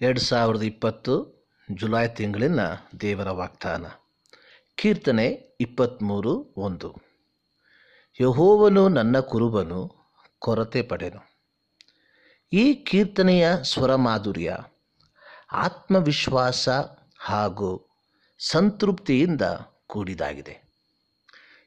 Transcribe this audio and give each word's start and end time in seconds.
ಎರಡು 0.00 0.20
ಸಾವಿರದ 0.20 0.62
ಇಪ್ಪತ್ತು 0.62 1.46
ಜುಲೈ 1.72 2.08
ತಿಂಗಳಿನ 2.08 2.60
ದೇವರ 3.00 3.30
ವಾಗ್ದಾನ. 3.30 3.86
ಕೀರ್ತನೆ 4.74 5.56
ಇಪ್ಪತ್ತ್ಮೂರು 5.60 6.54
ಒಂದು. 6.56 6.94
ಯಹೋವನು 8.20 8.88
ನನ್ನ 8.88 9.20
ಕುರುಬನು, 9.20 9.94
ಕೊರತೆ 10.38 10.82
ಪಡೆನು. 10.82 11.42
ಈ 12.52 12.74
ಕೀರ್ತನೆಯ 12.74 13.62
ಸ್ವರ 13.62 13.94
ಮಾಧುರ್ಯ 13.94 14.56
ಆತ್ಮವಿಶ್ವಾಸ 15.52 16.68
ಹಾಗೂ 17.18 17.98
ಸಂತೃಪ್ತಿಯಿಂದ 18.38 19.42
ಕೂಡಿದಾಗಿದೆ. 19.86 20.72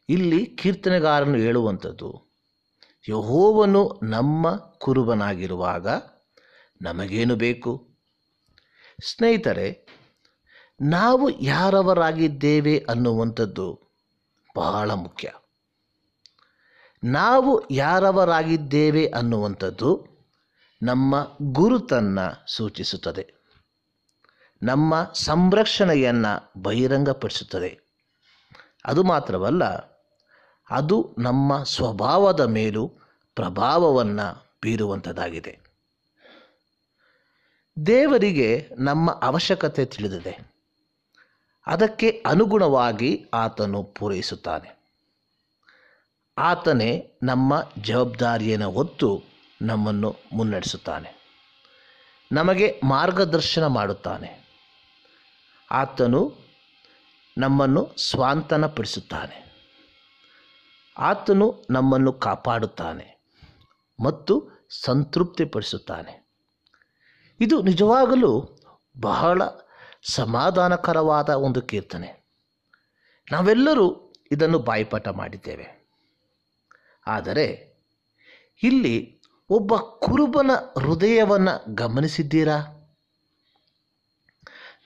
ಇಲ್ಲಿ 0.09 0.45
ಕೀರ್ತನೆಗಾರನು 0.45 1.37
ಹೇಳುವಂಥದ್ದು, 1.37 2.37
ಯಹೋವನು 3.09 3.99
ನಮ್ಮ 4.03 4.55
ಕುರುಬನಾಗಿರುವಾಗ 4.55 5.87
ನಮಗೇನು 6.81 7.35
ಬೇಕು? 7.35 7.86
ಸ್ನೇಹಿತರೆ, 9.03 9.87
ನಾವು 10.81 11.29
ಯಾರವರಾಗಿದ್ದೇವೆ 11.29 12.85
ಅನ್ನುವಂಥದ್ದು 12.89 13.79
ಬಹಳ 14.57 14.91
ಮುಖ್ಯ. 14.91 15.31
ನಾವು 17.03 17.67
ಯಾರವರಾಗಿದ್ದೇವೆ 17.71 19.07
ಅನ್ನುವಂಥದ್ದು 19.07 20.07
ನಮ್ಮ 20.83 21.37
ಗುರುತನ್ನು 21.41 22.51
ಸೂಚಿಸುತ್ತದೆ. 22.51 23.33
ನಮ್ಮ 24.63 25.11
ಸಂರಕ್ಷಣೆಯನ್ನು 25.13 26.61
ಬಹಿರಂಗಪಡಿಸುತ್ತದೆ. 26.61 27.79
ಅದು 28.85 29.03
ಮಾತ್ರವಲ್ಲ, 29.03 29.63
ಅದು 30.69 31.15
ನಮ್ಮ 31.17 31.63
ಸ್ವಭಾವದ 31.63 32.39
ಮೇಲೂ 32.39 32.87
ಪ್ರಭಾವವನ್ನು 33.35 34.57
ಬೀರುವಂಥದ್ದಾಗಿದೆ. 34.63 35.66
ದೇವರಿಗೆ 37.85 38.69
ನಮ್ಮ 38.77 39.11
ಅವಶ್ಯಕತೆ 39.11 39.85
ತಿಳಿದಿದೆ. 39.85 40.57
ಅದಕ್ಕೆ 41.67 42.23
ಅನುಗುಣವಾಗಿ 42.25 43.25
ಆತನು 43.33 43.83
ಪೂರೈಸುತ್ತಾನೆ. 43.83 44.77
ಆತನೇ 46.37 47.19
ನಮ್ಮ 47.23 47.71
ಜವಾಬ್ದಾರಿಯನ್ನು 47.81 48.71
ಹೊತ್ತು 48.71 49.23
ನಮ್ಮನ್ನು 49.61 50.15
ಮುನ್ನಡೆಸುತ್ತಾನೆ. 50.33 51.17
ನಮಗೆ 52.31 52.81
ಮಾರ್ಗದರ್ಶನ 52.83 53.65
ಮಾಡುತ್ತಾನೆ. 53.65 54.47
ಆತನು 55.71 56.35
ನಮ್ಮನ್ನು 57.37 57.91
ಸ್ವಾಂತನಪಡಿಸುತ್ತಾನೆ. 58.09 59.55
ಆತನು 60.97 61.65
ನಮ್ಮನ್ನು 61.69 62.13
ಕಾಪಾಡುತ್ತಾನೆ 62.13 63.21
ಮತ್ತು 64.03 64.49
ಸಂತೃಪ್ತಿಪಡಿಸುತ್ತಾನೆ. 64.81 66.26
ಇದು 67.39 67.61
ನಿಜವಾಗಲೂ 67.61 68.59
ಬಹಳ 68.99 69.41
ಸಮಾಧಾನಕರವಾದ 70.11 71.29
ಒಂದು 71.29 71.61
ಕೀರ್ತನೆ. 71.61 72.27
ನಾವೆಲ್ಲರೂ 73.31 74.13
ಇದನ್ನು 74.31 74.59
ಬಾಯಿಪಾಠ 74.59 75.07
ಮಾಡಿದ್ದೇವೆ. 75.07 75.89
ಆದರೆ 77.07 77.77
ಇಲ್ಲಿ 78.63 79.21
ಒಬ್ಬ 79.49 79.75
ಕುರುಬನ 79.75 80.51
ಹೃದಯವನ್ನು 80.77 81.75
ಗಮನಿಸಿದ್ದೀರಾ? 81.75 82.73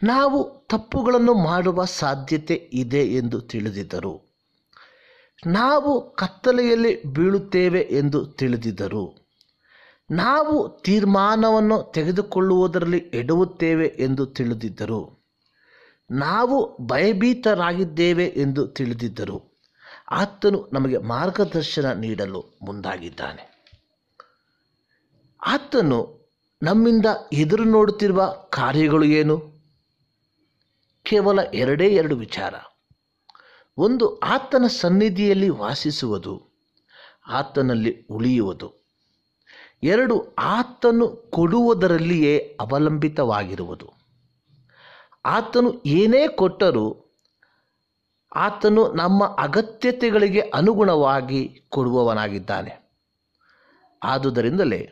ನಾವು 0.04 0.68
ತಪ್ಪುಗಳನ್ನು 0.70 1.34
ಮಾಡುವ 1.34 1.86
ಸಾಧ್ಯತೆ 1.86 2.70
ಇದೆ 2.74 3.06
ಎಂದು 3.06 3.42
ತಿಳಿದಿದ್ದರು. 3.42 4.36
ನಾವು 5.48 6.12
ಕತ್ತಲೆಯಲ್ಲಿ 6.12 7.04
ಬೀಳುತ್ತೇವೆ 7.04 7.82
ಎಂದು 7.82 8.26
ತಿಳಿದಿದ್ದರು. 8.26 9.31
ನಾವು 10.12 10.70
ತೀರ್ಮಾನವನ್ನು 10.70 11.92
ತೆಗೆದುಕೊಳ್ಳುವುದರಲ್ಲಿ 11.96 12.98
ಎಡುವುತ್ತೇವೆ 12.98 13.88
ಎಂದು 13.88 14.26
ತಿಳಿದಿದ್ದರು. 14.26 15.28
ನಾವು 16.12 16.78
ಭಯಭೀತರಾಗಿದ್ದೇವೆ 16.82 18.26
ಎಂದು 18.28 18.68
ತಿಳಿದಿದ್ದರು. 18.68 19.60
ಆತನು 20.12 20.70
ನಮಗೆ 20.74 20.98
ಮಾರ್ಗದರ್ಶನ 20.98 21.92
ನೀಡಲು 21.92 22.60
ಮುಂದಾಗಿದ್ದಾನೆ. 22.62 23.66
ಆತನು 25.46 26.22
ನಮ್ಮಿಂದ 26.64 27.06
ಎದುರು 27.34 27.64
ನೋಡುತ್ತಿರುವ 27.64 28.48
ಕಾರ್ಯಗಳು 28.50 29.06
ಏನು? 29.06 29.52
ಕೇವಲ 31.04 31.40
ಎರಡೇ 31.54 31.88
ಎರಡು 31.88 32.16
ವಿಚಾರ. 32.16 32.54
ಒಂದು, 33.78 34.20
ಆತನ 34.20 34.68
ಸನ್ನಿಧಿಯಲ್ಲಿ 34.68 35.50
ವಾಸಿಸುವುದು, 35.50 36.50
ಆತನಲ್ಲಿ 37.28 38.08
ಉಳಿಯುವುದು. 38.10 38.81
ಎರಡು 39.84 40.36
ಆತನು 40.38 41.08
ಕೊಡುವುದರಲ್ಲಿಯೇ 41.08 42.58
ಅವಲಂಬಿತವಾಗಿರುವುದು. 42.60 43.94
ಆತನು 45.26 45.82
ಏನೇ 45.86 46.28
ಕೊಟ್ಟರೂ 46.28 47.06
ಆತನು 48.36 48.94
ನಮ್ಮ 48.94 49.26
ಅಗತ್ಯತೆಗಳಿಗೆ 49.40 50.42
ಅನುಗುಣವಾಗಿ 50.42 51.62
ಕೊಡುವವನಾಗಿದ್ದಾನೆ. 51.70 52.92
ಆದುದರಿಂದಲೇ 54.04 54.92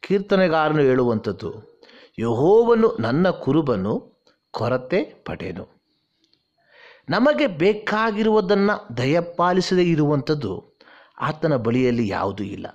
ಕೀರ್ತನೆಗಾರನು 0.00 0.82
ಹೇಳುವಂಥದ್ದು, 0.82 1.80
ಯಹೋವನು 2.18 2.96
ನನ್ನ 3.00 3.30
ಕುರುಬನು 3.30 4.12
ಕೊರತೆ 4.50 5.02
ಪಡೆನು. 5.04 5.68
ನಮಗೆ 7.10 7.46
ಬೇಕಾಗಿರುವುದನ್ನು 7.46 8.96
ದಯಪಾಲಿಸದೇ 8.96 9.84
ಇರುವಂಥದ್ದು 9.84 10.78
ಆತನ 11.20 11.56
ಬಳಿಯಲ್ಲಿ 11.56 12.08
ಯಾವುದೂ 12.08 12.44
ಇಲ್ಲ. 12.44 12.66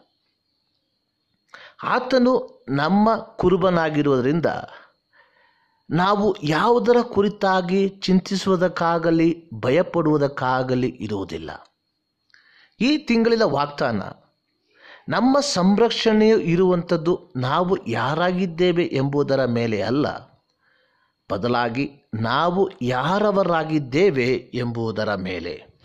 ಆತನು 1.83 2.65
ನಮ್ಮ 2.69 3.15
ಕುರುಬನಾಗಿರುವುದರಿಂದ 3.15 4.45
ನಾವು 5.89 6.35
ಯಾವುದರ 6.43 7.01
ಕುರಿತಾಗಿ 7.01 7.89
ಚಿಂತಿಸುವುದಕ್ಕಾಗಲಿ, 7.89 9.49
ಭಯಪಡುವುದಕ್ಕಾಗಲಿ 9.53 10.87
ಇರುವುದಿಲ್ಲ. 10.87 11.51
ಈ 12.81 12.97
ತಿಂಗಳಿನ 12.97 13.41
ವಾಗ್ದಾನ, 13.43 14.01
ನಮ್ಮ 15.09 15.39
ಸಂರಕ್ಷಣೆಯು 15.39 16.39
ಇರುವಂಥದ್ದು 16.39 17.31
ನಾವು 17.35 17.87
ಯಾರಾಗಿದ್ದೇವೆ 17.87 18.83
ಎಂಬುದರ 18.83 19.45
ಮೇಲೆ 19.45 19.81
ಅಲ್ಲ, 19.81 20.07
ಬದಲಾಗಿ 21.31 21.91
ನಾವು 22.13 22.69
ಯಾರವರಾಗಿದ್ದೇವೆ 22.81 24.51
ಎಂಬುದರ 24.53 25.15
ಮೇಲೆ. 25.15 25.76